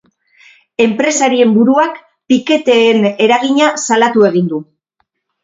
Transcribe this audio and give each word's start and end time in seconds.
Enpresarien 0.85 1.51
buruak 1.57 1.99
piketeen 2.33 3.07
eragina 3.27 3.69
salatu 3.85 4.27
egin 4.33 4.51
du. 4.57 4.65